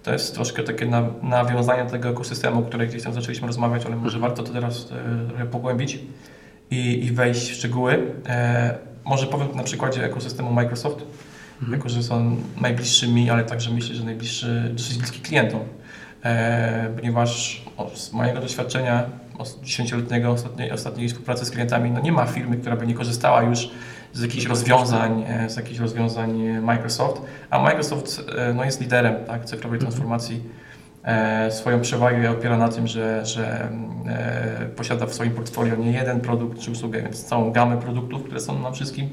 [0.04, 3.96] To jest troszkę takie na, nawiązanie tego ekosystemu, o którym gdzieś tam zaczęliśmy rozmawiać, ale
[3.96, 6.00] może warto to teraz e, trochę pogłębić
[6.72, 8.14] i, i wejść w szczegóły.
[8.28, 11.06] E, może powiem na przykładzie ekosystemu Microsoft,
[11.72, 15.62] jako że są najbliższymi, ale także myślę, że najbliższy, dosyć bliski klientom,
[16.24, 17.64] e, ponieważ
[17.94, 19.04] z mojego doświadczenia
[19.64, 23.70] dziesięcioletniego ostatniej, ostatniej współpracy z klientami, no nie ma firmy, która by nie korzystała już
[24.14, 29.46] z jakichś rozwiązań, e, z jakichś rozwiązań Microsoft, a Microsoft e, no, jest liderem tak,
[29.46, 30.44] cyfrowej transformacji.
[31.04, 33.70] E, swoją przewagę opiera na tym, że, że
[34.76, 38.60] posiada w swoim portfolio nie jeden produkt czy usługę, więc całą gamę produktów, które są
[38.60, 39.10] nam wszystkim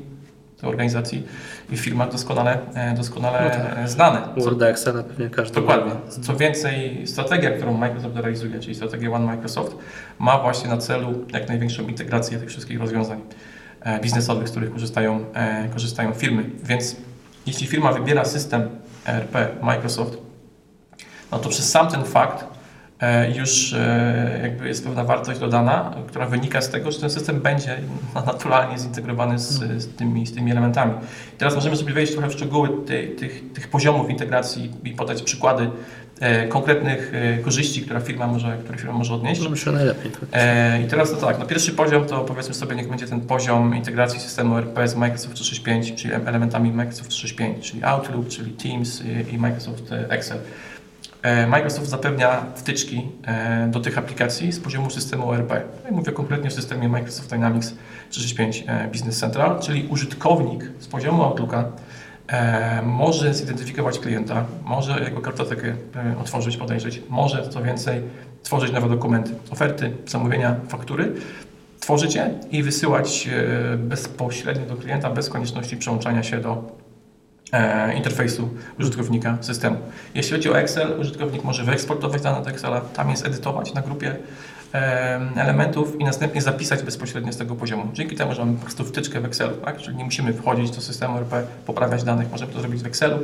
[0.62, 1.26] w organizacji
[1.70, 2.58] i firmach doskonale,
[2.96, 3.88] doskonale No tak.
[3.88, 4.20] znane.
[4.38, 5.92] Co, Word, Excel pewnie każdy Dokładnie.
[6.22, 9.76] Co więcej, strategia, którą Microsoft realizuje, czyli strategia One Microsoft,
[10.18, 13.20] ma właśnie na celu jak największą integrację tych wszystkich rozwiązań
[14.02, 16.44] biznesowych, z których korzystają, e, korzystają firmy.
[16.64, 16.96] Więc
[17.46, 18.68] jeśli firma wybiera system
[19.06, 20.18] ERP Microsoft,
[21.32, 22.44] no to przez sam ten fakt
[23.00, 27.40] e, już e, jakby jest pewna wartość dodana, która wynika z tego, że ten system
[27.40, 27.78] będzie
[28.26, 30.92] naturalnie zintegrowany z, z, tymi, z tymi elementami.
[31.38, 35.62] Teraz możemy sobie wejść trochę w szczegóły tych, tych, tych poziomów integracji i podać przykłady
[35.64, 35.70] e,
[36.48, 39.40] konkretnych e, korzyści, które firma może, które firma może odnieść.
[39.40, 40.12] Może się najlepiej.
[40.32, 43.76] E, I teraz to tak, no pierwszy poziom to powiedzmy sobie, niech będzie ten poziom
[43.76, 49.02] integracji systemu RP z Microsoft 365, czyli elementami Microsoft 365, czyli Outlook, czyli Teams
[49.32, 50.38] i, Microsoft e, Excel.
[51.22, 55.50] E, Microsoft zapewnia wtyczki e, do tych aplikacji z poziomu systemu ERP.
[55.84, 57.74] Ja mówię konkretnie o systemie Microsoft Dynamics
[58.10, 61.64] 365 e, Business Central, czyli użytkownik z poziomu Outlooka e,
[62.82, 68.02] może zidentyfikować klienta, może jego kartotekę e, otworzyć, podejrzeć, może co więcej
[68.42, 71.12] tworzyć nowe dokumenty, oferty, zamówienia, faktury,
[71.80, 76.62] tworzyć je i wysyłać e, bezpośrednio do klienta bez konieczności przełączania się do
[77.52, 79.76] e, interfejsu użytkownika systemu.
[80.14, 84.10] Jeśli chodzi o Excel, użytkownik może wyeksportować dane do Excela, tam jest edytować na grupie
[84.10, 84.16] e,
[85.36, 87.84] elementów i następnie zapisać bezpośrednio z tego poziomu.
[87.92, 89.76] Dzięki temu, że mamy po prostu wtyczkę w Excelu, tak?
[89.78, 93.18] czyli nie musimy wchodzić do systemu RP, poprawiać danych, możemy to zrobić w Excelu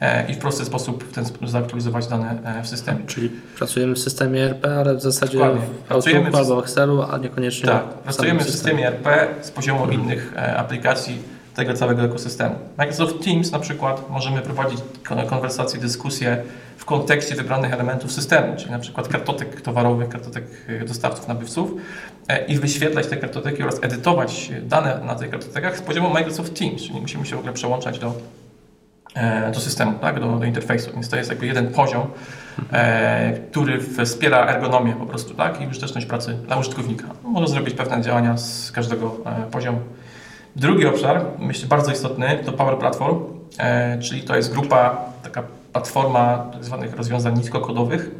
[0.00, 3.00] e, i w prosty sposób w ten sposób zaktualizować dane e, w systemie.
[3.06, 5.62] Czyli pracujemy w systemie ERP, ale w zasadzie Dokładnie.
[5.88, 10.56] Pracujemy w- albo Excelu, a niekoniecznie Tak, pracujemy w systemie RP z poziomu innych e,
[10.56, 12.54] aplikacji tego całego ekosystemu.
[12.76, 16.42] Microsoft Teams na przykład możemy prowadzić kon- konwersacje, dyskusje
[16.76, 21.70] w kontekście wybranych elementów systemu, czyli na przykład kartotek towarowych, kartotek e, dostawców, nabywców
[22.28, 26.82] e, i wyświetlać te kartoteki oraz edytować dane na tych kartotekach z poziomu Microsoft Teams,
[26.82, 28.12] czyli musimy się w ogóle przełączać do,
[29.14, 32.06] e, do systemu, tak, do, do interfejsu, więc to jest jakby jeden poziom,
[32.72, 37.06] e, który wspiera ergonomię po prostu, tak, i użyteczność pracy dla użytkownika.
[37.22, 39.16] Może zrobić pewne działania z każdego
[39.50, 39.78] poziomu.
[40.56, 43.18] Drugi obszar, myślę bardzo istotny, to Power Platform,
[43.58, 48.10] e, czyli to jest grupa, taka platforma tak zwanych rozwiązań niskokodowych,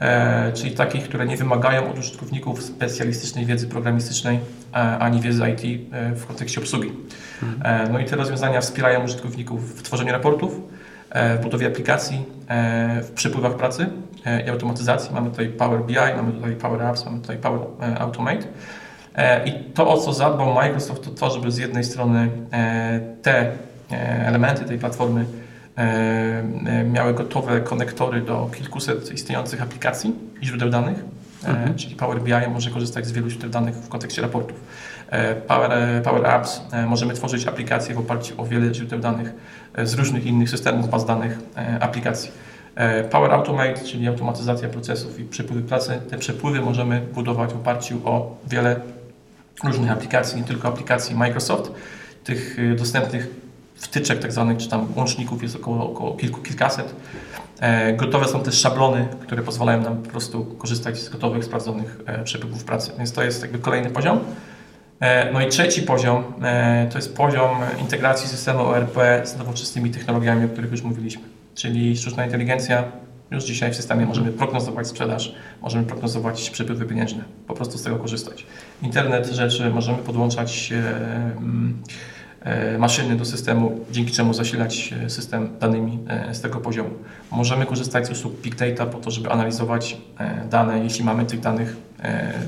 [0.00, 4.38] e, czyli takich, które nie wymagają od użytkowników specjalistycznej wiedzy programistycznej
[4.74, 6.92] e, ani wiedzy IT w kontekście obsługi.
[7.64, 10.60] E, no i te rozwiązania wspierają użytkowników w tworzeniu raportów,
[11.38, 12.24] w budowie aplikacji,
[13.02, 13.86] w przepływach pracy
[14.46, 15.14] i automatyzacji.
[15.14, 17.60] Mamy tutaj Power BI, mamy tutaj Power Apps, mamy tutaj Power
[17.98, 18.42] Automate.
[19.14, 23.38] E, I to, o co zadbał Microsoft, to to, żeby z jednej strony e, te
[23.40, 25.24] e, elementy tej platformy
[26.92, 31.04] miały gotowe konektory do kilkuset istniejących aplikacji i źródeł danych,
[31.44, 34.60] e, czyli Power BI może korzystać z wielu źródeł danych w kontekście raportów.
[35.48, 35.70] Power,
[36.02, 39.32] Power Apps możemy tworzyć aplikacje w oparciu o wiele źródeł danych
[39.84, 41.38] z różnych innych systemów baz danych
[41.80, 42.30] aplikacji.
[43.10, 46.00] Power Automate, czyli automatyzacja procesów i przepływy pracy.
[46.10, 48.80] Te przepływy możemy budować w oparciu o wiele
[49.64, 51.72] różnych aplikacji, nie tylko aplikacji Microsoft.
[52.24, 53.42] Tych y, dostępnych
[53.82, 56.94] wtyczek, tak zwanych, czy tam łączników jest około, około kilku, kilkaset.
[57.60, 62.24] E, Gotowe są też szablony, które pozwalają nam po prostu korzystać z gotowych, sprawdzonych e,
[62.24, 62.92] przepływów pracy.
[62.98, 64.20] Więc to jest jakby kolejny poziom.
[65.00, 66.24] E, No i trzeci poziom
[66.90, 71.22] to jest poziom integracji systemu ORP z nowoczesnymi technologiami, o których już mówiliśmy.
[71.54, 72.84] Czyli sztuczna inteligencja.
[73.30, 77.96] Już dzisiaj w systemie możemy prognozować sprzedaż, możemy prognozować przepływy pieniężne, po prostu z tego
[77.96, 78.46] korzystać.
[78.82, 80.76] Internet rzeczy, możemy podłączać e,
[81.36, 81.82] mm,
[82.40, 85.98] e, maszyny do systemu, dzięki czemu zasilać e, system danymi
[86.32, 86.90] z tego poziomu.
[87.30, 89.96] Możemy korzystać z usług Big Data po to, żeby analizować
[90.50, 91.76] dane, jeśli mamy tych danych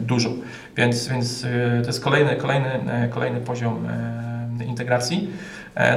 [0.00, 0.30] dużo.
[0.76, 1.42] Więc, więc
[1.82, 2.68] to jest kolejny, kolejny,
[3.10, 3.88] kolejny poziom
[4.66, 5.30] integracji.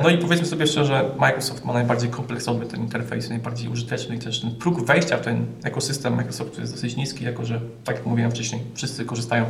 [0.04, 4.42] No i powiedzmy sobie szczerze, Microsoft ma najbardziej kompleksowy ten interfejs, najbardziej użyteczny i też
[4.42, 8.32] ten próg wejścia w ten ekosystem Microsoftu jest dosyć niski, jako że, tak jak mówiłem
[8.32, 9.46] wcześniej, wszyscy korzystają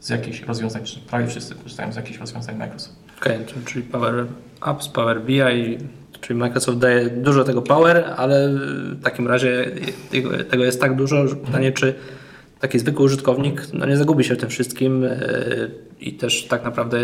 [0.00, 2.96] z jakichś rozwiązań, czy prawie wszyscy korzystają z jakichś rozwiązań Microsoft.
[3.20, 4.26] Okej, czyli- czyli Power
[4.66, 5.40] Apps, Power BI,
[6.20, 9.70] czyli Microsoft daje dużo tego Power, ale w takim razie
[10.50, 11.94] tego- jest tak dużo, że pytanie, czy
[12.60, 16.98] taki zwykły użytkownik no nie zagubi się w tym wszystkim yy, i też tak naprawdę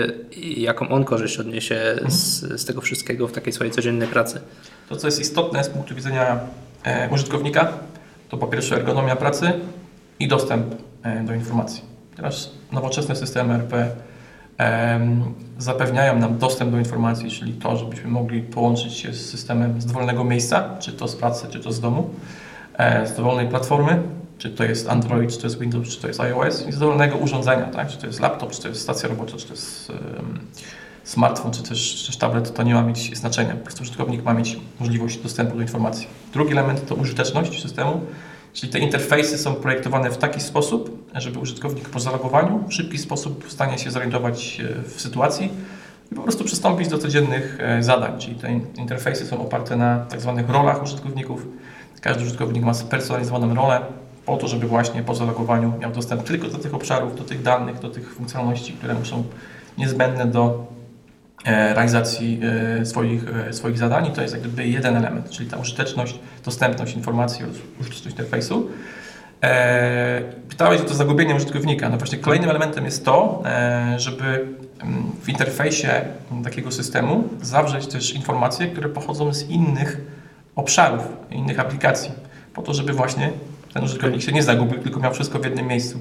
[0.56, 4.40] jaką on korzyść odniesie z, z tego wszystkiego w takiej swojej codziennej pracy.
[4.88, 6.40] To, co jest istotne z punktu widzenia
[6.85, 7.72] e, użytkownika,
[8.28, 9.52] to po pierwsze ergonomia pracy
[10.20, 10.66] i dostęp
[11.02, 11.82] e, do informacji.
[12.16, 13.90] Teraz nowoczesne systemy RP
[15.59, 20.24] zapewniają nam dostęp do informacji, czyli to, żebyśmy mogli połączyć się z systemem z dowolnego
[20.24, 22.11] miejsca, czy to z pracy, czy to z domu,
[22.79, 24.02] e, z dowolnej platformy,
[24.38, 27.16] czy to jest Android, czy to jest Windows, czy to jest iOS, i z dowolnego
[27.16, 27.88] urządzenia, tak?
[27.88, 30.38] czy to jest laptop, czy to jest stacja robocza, czy to jest em,
[31.05, 33.55] smartfon, czy też, czy też tablet, to nie ma mieć znaczenia.
[33.55, 36.07] Po prostu użytkownik ma mieć możliwość dostępu do informacji.
[36.33, 38.00] Drugi element to użyteczność systemu,
[38.56, 43.44] czyli te interfejsy są projektowane w taki sposób, żeby użytkownik po zalogowaniu w szybki sposób
[43.44, 45.50] w stanie się zorientować e, w sytuacji
[46.12, 49.98] i po prostu przystąpić do codziennych e, zadań, czyli te in- interfejsy są oparte na
[49.98, 51.46] tak zwanych rolach użytkowników.
[52.00, 53.80] Każdy użytkownik ma spersonalizowaną rolę
[54.26, 57.78] po to, żeby właśnie po zalogowaniu miał dostęp tylko do tych obszarów, do tych danych,
[57.78, 59.24] do tych funkcjonalności, które mu są
[59.78, 60.66] niezbędne do
[61.46, 62.40] realizacji
[62.80, 66.18] e, swoich, e, swoich zadań i to jest jak gdyby jeden element, czyli ta użyteczność,
[66.44, 67.44] dostępność informacji
[67.80, 68.70] użyteczność interfejsu.
[69.42, 71.88] E, Pytałeś o to zagubienie użytkownika.
[71.88, 74.46] No właśnie kolejnym elementem jest to, e, żeby
[74.82, 76.00] mm, w interfejsie
[76.44, 80.00] takiego systemu zawrzeć też informacje, które pochodzą z innych
[80.56, 82.11] obszarów, innych aplikacji,
[82.54, 83.30] po to, żeby właśnie
[83.74, 85.98] ten użytkownik się nie zagubił, tylko miał wszystko w jednym miejscu.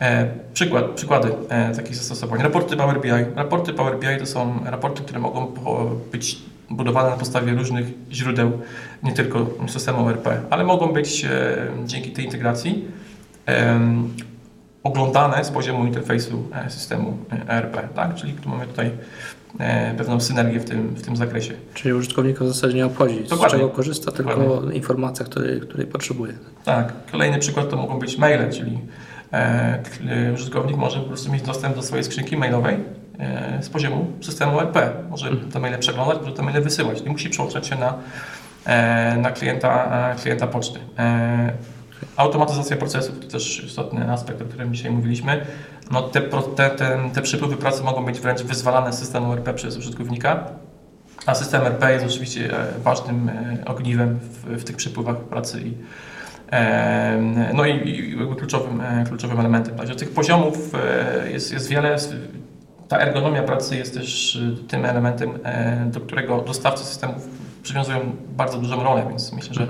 [0.00, 2.42] E, przykład, przykłady e, takich zastosowań.
[2.42, 3.10] Raporty Power BI.
[3.36, 5.54] Raporty Power BI to są raporty, które mogą
[6.12, 6.38] być
[6.70, 8.52] budowane na podstawie różnych źródeł,
[9.02, 12.84] nie tylko systemu ORP, ale mogą być e, dzięki tej integracji
[13.46, 14.14] em,
[14.84, 18.14] oglądane z poziomu interfejsu e, systemu e, ERP, tak?
[18.14, 18.90] Czyli tu mamy tutaj
[19.58, 21.54] e, pewną synergię w tym, w tym zakresie.
[21.74, 23.58] Czyli użytkownika w zasadzie nie obchodzi, z Dokładnie.
[23.58, 24.74] czego korzysta, tylko Dokładnie.
[24.74, 26.32] informacja, której, której potrzebuje.
[26.64, 29.13] Tak, kolejny przykład to mogą być maile, czyli e, e,
[30.34, 32.76] użytkownik może po prostu mieć dostęp do swojej skrzynki mailowej
[33.18, 34.92] e, z poziomu systemu RP.
[35.10, 37.04] Może te maile przeglądać, może te maile wysyłać.
[37.04, 37.94] Nie musi przełączać się na,
[38.64, 40.78] e, na klienta, e, klienta poczty.
[40.98, 41.52] E,
[42.16, 45.46] automatyzacja procesów to też istotny aspekt, o którym dzisiaj mówiliśmy.
[45.90, 46.20] No te,
[46.56, 50.44] te, te, te przepływy pracy mogą być wręcz wyzwalane z systemu RP przez użytkownika.
[51.26, 55.74] A system RP jest oczywiście e, ważnym e, ogniwem w, w tych przepływach pracy i,
[57.54, 59.74] No i, kluczowym, e, kluczowym elementem.
[59.74, 61.96] Także tych poziomów e, jest, jest wiele.
[62.88, 65.30] Ta ergonomia pracy jest też e, tym elementem,
[65.86, 67.28] do którego dostawcy systemów
[67.62, 67.98] przywiązują
[68.36, 69.66] bardzo dużą rolę, więc myślę, że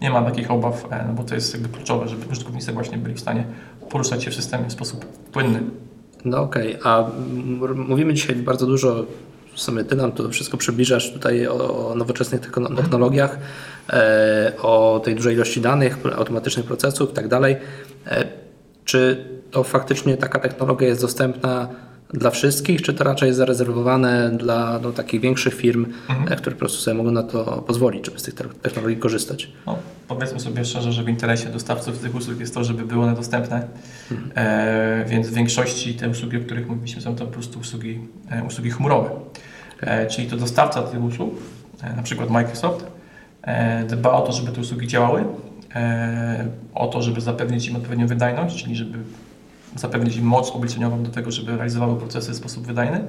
[0.00, 3.20] nie ma takich obaw, no bo to jest jakby kluczowe, żeby użytkownicy właśnie byli w
[3.20, 3.44] stanie
[3.90, 5.60] poruszać się w systemie w sposób płynny.
[6.24, 9.04] No okej, a m- mówimy dzisiaj bardzo dużo
[9.54, 13.38] w sumie Ty nam to wszystko przybliżasz tutaj o, o nowoczesnych techno- technologiach,
[14.62, 17.56] o tej dużej ilości danych, automatycznych procesów i tak dalej.
[18.06, 18.24] E,
[18.84, 21.68] Czy to faktycznie taka technologia jest dostępna
[22.14, 25.86] dla wszystkich, czy to raczej jest zarezerwowane dla no, takich większych firm,
[26.30, 29.50] e, które po prostu sobie mogą na to pozwolić, żeby z tych te- technologii korzystać?
[29.66, 33.14] No, powiedzmy sobie szczerze, że w interesie dostawców tych usług jest to, żeby były one
[33.14, 33.68] dostępne,
[34.34, 38.44] e, więc w większości te usługi, o których mówiliśmy, są to po prostu usługi, e,
[38.44, 39.10] usługi chmurowe.
[39.80, 41.34] E, czyli to dostawca tych usług,
[41.82, 42.95] e, na przykład Microsoft, e,
[43.88, 45.24] dba o to, żeby te usługi działały,
[45.74, 48.98] e, o to, żeby zapewnić im odpowiednią wydajność, czyli żeby
[49.76, 53.00] zapewnić im moc obliczeniową do tego, żeby realizowały procesy w sposób wydajny.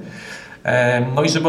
[0.64, 1.48] E, No i żeby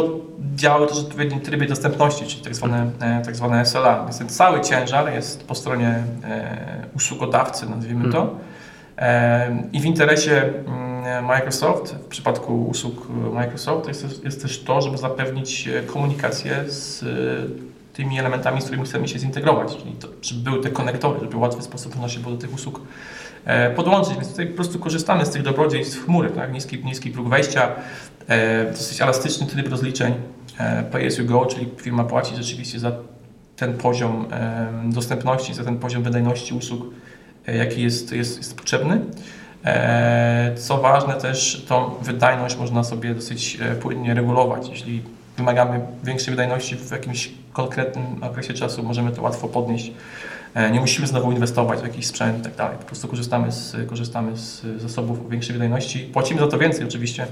[0.55, 4.03] działały też w odpowiednim trybie dostępności, czyli tak zwane, e, tak zwane SLA.
[4.03, 6.57] Więc ten cały ciężar jest po stronie e,
[6.95, 8.35] usługodawcy, nazwijmy to.
[8.97, 14.81] E, I w interesie mm, Microsoft, w przypadku usług Microsoft, jest, też- jest też to,
[14.81, 17.68] żeby zapewnić e, komunikację z e,
[17.99, 19.77] tymi elementami, z którymi chcemy się zintegrować.
[19.77, 22.53] Czyli to, żeby były te konektory, żeby w łatwy sposób można się było do tych
[22.53, 22.81] usług
[23.45, 24.13] e, podłączyć.
[24.13, 26.53] Więc tutaj po prostu korzystamy z tych dobrodziejstw chmury, tak?
[26.53, 27.71] niski, niski próg wejścia,
[28.27, 30.13] e, dosyć elastyczny tryb rozliczeń,
[30.57, 32.91] e, pay as you go, czyli firma płaci rzeczywiście za
[33.55, 34.25] ten poziom
[34.85, 36.83] dostępności, za ten poziom wydajności usług,
[37.47, 39.01] jaki jest, jest, jest potrzebny.
[40.55, 44.69] Co ważne też, tą wydajność można sobie dosyć płynnie regulować.
[44.69, 45.01] Jeśli
[45.37, 49.91] wymagamy większej wydajności w jakimś konkretnym okresie czasu, możemy to łatwo podnieść.
[50.53, 52.77] E, Nie musimy znowu inwestować w jakiś sprzęt i tak dalej.
[52.77, 55.99] Po prostu korzystamy z, korzystamy z zasobów o większej wydajności.
[55.99, 57.27] Płacimy za to więcej oczywiście,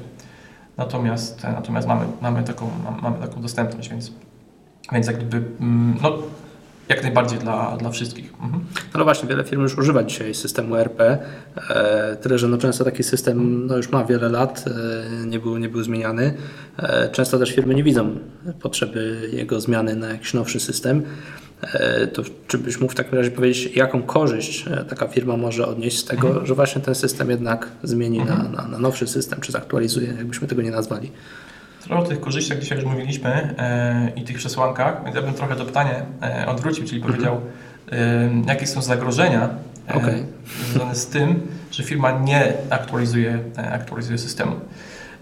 [0.77, 4.11] natomiast, e, natomiast mamy, mamy, taką, mam- mamy taką dostępność, więc,
[4.91, 6.17] więc jak gdyby, mm, no,
[6.89, 8.33] jak najbardziej dla, dla wszystkich.
[8.33, 8.63] Mhm.
[8.95, 13.03] No właśnie, wiele firm już używa dzisiaj systemu ERP, e, tyle że no często taki
[13.03, 16.33] system no już ma wiele lat, e, nie, był, nie był zmieniany.
[16.77, 18.15] E, często też firmy nie widzą
[18.61, 21.03] potrzeby jego zmiany na jakiś nowszy system.
[22.13, 26.05] To czy byś mógł w takim razie powiedzieć, jaką korzyść taka firma może odnieść z
[26.05, 30.47] tego, że właśnie ten system jednak zmieni na, na, na nowszy system, czy zaktualizuje, jakbyśmy
[30.47, 31.11] tego nie nazwali?
[31.87, 35.55] Trochę o tych korzyściach dzisiaj już mówiliśmy e, i tych przesłankach, więc ja bym trochę
[35.55, 37.41] to pytanie e, odwrócił, czyli powiedział,
[37.91, 37.97] e,
[38.47, 39.49] jakie są zagrożenia
[39.89, 40.23] e, Okej.
[40.69, 44.55] związane z tym, że firma nie aktualizuje, e, aktualizuje systemu.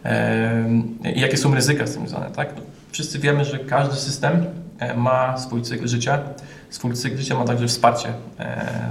[0.05, 0.69] E,
[1.15, 2.49] I jakie są ryzyka z tym związane, tak?
[2.91, 4.45] Wszyscy wiemy, że każdy system
[4.95, 6.19] ma swój cykl życia.
[6.69, 8.13] Swój cykl życia ma także wsparcie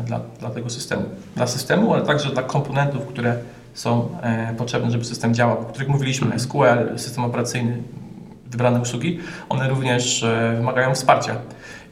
[0.06, 1.02] dla, dla tego systemu.
[1.36, 3.36] Dla systemu, ale także dla komponentów, które
[3.74, 7.82] są e, potrzebne, żeby system działał, o których mówiliśmy, SQL, system operacyjny,
[8.50, 11.34] wybrane usługi, one również e, wymagają wsparcia.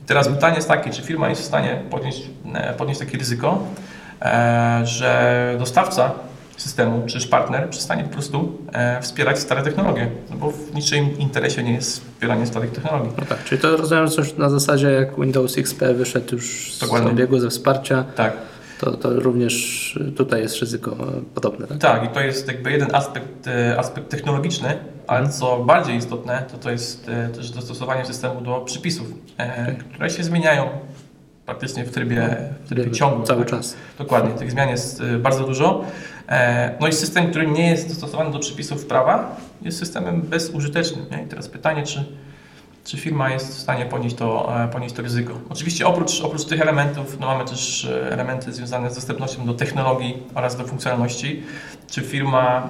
[0.03, 2.23] I teraz pytanie jest takie, czy firma jest w stanie podnieść,
[2.55, 3.59] e, podnieść takie ryzyko,
[4.85, 6.11] że dostawca
[6.57, 11.19] systemu, czy też partner przestanie po prostu e, wspierać stare technologie, no bo w niczym
[11.19, 13.13] interesie nie jest wspieranie starych technologii.
[13.19, 17.11] No tak, czyli to rozumiem coś na zasadzie jak Windows XP wyszedł już z Dokładnie.
[17.11, 18.33] obiegu ze wsparcia, Tak.
[18.83, 20.97] To, to również tutaj jest ryzyko
[21.35, 21.67] podobne.
[21.67, 21.79] Tak?
[21.79, 26.59] Tak, i to jest jakby jeden aspekt, e, aspekt technologiczny, ale co bardziej istotne, to
[26.59, 29.07] to jest e, też dostosowanie systemu do przepisów,
[29.39, 30.69] e, które się zmieniają
[31.47, 33.27] praktycznie w trybie, w trybie ciągłym.
[33.27, 33.51] Cały tak?
[33.51, 33.77] czas.
[33.99, 35.85] Dokładnie, tych zmian jest bardzo dużo.
[36.81, 41.07] No i system, który nie jest dostosowany do przepisów prawa, jest systemem bezużytecznym.
[41.11, 41.23] Nie?
[41.23, 42.05] I teraz pytanie, czy,
[42.85, 45.35] czy firma jest w stanie ponieść to, e, ponieść to ryzyko.
[45.51, 50.23] Oczywiście oprócz, oprócz tych elementów no mamy też e, elementy związane z dostępnością do technologii
[50.35, 51.43] oraz do funkcjonalności.
[51.91, 52.69] Czy firma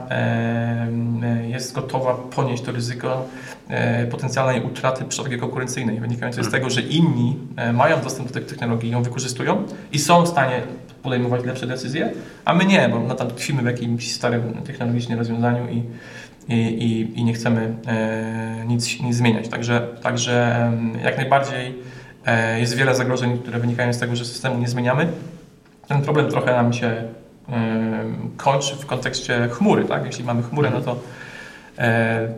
[1.48, 3.24] jest gotowa ponieść to ryzyko
[3.68, 7.36] e, potencjalnej utraty przewagi konkurencyjnej wynikającej z tego, że inni
[7.74, 10.62] mają dostęp do tych technologii, ją wykorzystują i są w stanie
[11.02, 12.12] podejmować lepsze decyzje,
[12.44, 15.82] a my nie, bo nadal tkwimy w jakimś starym technologicznie rozwiązaniu i,
[16.48, 19.48] i, i, i nie chcemy e, nic, nic zmieniać.
[19.48, 20.72] Także, także
[21.04, 21.78] jak najbardziej
[22.26, 25.12] e, jest wiele zagrożeń, które wynikają z tego, że systemu nie zmieniamy.
[25.88, 27.04] Ten problem trochę nam się
[28.36, 29.84] kończy w kontekście chmury.
[29.84, 30.06] Tak?
[30.06, 30.96] Jeśli mamy chmurę, no to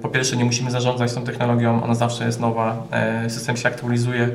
[0.03, 4.29] Po pierwsze, nie musimy zarządzać tą technologią, ona zawsze jest nowa, e, system się aktualizuje,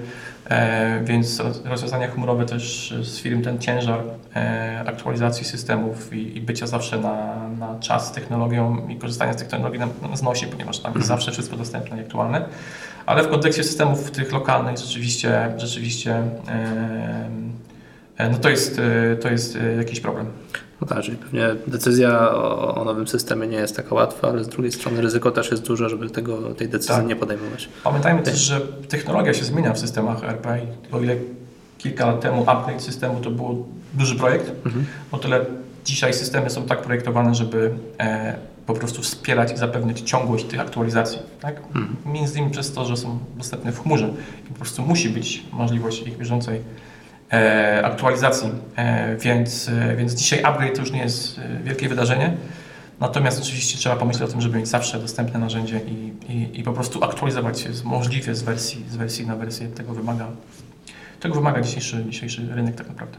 [0.50, 4.00] e, więc roz- rozwiązania chmurowe też z firm ten ciężar
[4.36, 9.36] e, aktualizacji systemów i, i bycia zawsze na, na czas z technologią i korzystania z
[9.36, 12.46] technologii nam, znosi, ponieważ tam jest zawsze wszystko dostępne i aktualne.
[13.06, 17.30] Ale w kontekście systemów tych lokalnych rzeczywiście, rzeczywiście e,
[18.18, 20.26] e, no to jest, e, to jest e, jakiś problem.
[20.82, 24.48] No tak, czyli pewnie decyzja o, o nowym systemie nie jest taka łatwa, ale z
[24.48, 27.08] drugiej strony ryzyko też jest duże, żeby tego, tej decyzji Tak.
[27.08, 27.70] nie podejmować.
[27.84, 31.16] Pamiętajmy też, że technologia się zmienia w systemach RP i o ile
[31.78, 33.56] kilka lat temu upgrade systemu to było
[33.94, 34.52] duży projekt.
[35.12, 35.46] O tyle
[35.86, 41.20] dzisiaj systemy są tak projektowane, żeby e, po prostu wspierać i zapewnić ciągłość tych aktualizacji.
[41.42, 41.62] Tak?
[42.06, 44.10] Między innymi przez to, że są dostępne w chmurze
[44.46, 46.62] i po prostu musi być możliwość ich bieżącej
[47.84, 52.38] aktualizacji, e, więc, e, więc dzisiaj upgrade to już nie jest e, wielkie wydarzenie.
[53.00, 56.74] Natomiast oczywiście trzeba pomyśleć o tym, żeby mieć zawsze dostępne narzędzie i, i, i po
[56.74, 59.68] prostu aktualizować się z, możliwie z wersji, z wersji na wersję.
[59.68, 60.28] Tego wymaga,
[61.20, 63.18] tego wymaga dzisiejszy, dzisiejszy rynek tak naprawdę.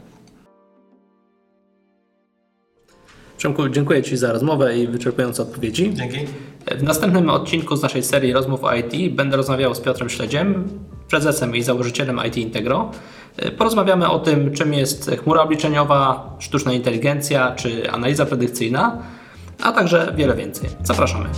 [3.37, 5.93] Przemku, dziękuję Ci za rozmowę i wyczerpujące odpowiedzi.
[5.93, 6.17] Dzięki.
[6.77, 10.67] W następnym odcinku z naszej serii rozmów o IT będę rozmawiał z Piotrem Śledziem,
[11.09, 12.91] prezesem i założycielem IT Integro.
[13.57, 18.97] Porozmawiamy o tym, czym jest chmura obliczeniowa, sztuczna inteligencja czy analiza predykcyjna,
[19.63, 20.69] a także wiele więcej.
[20.83, 21.29] Zapraszamy.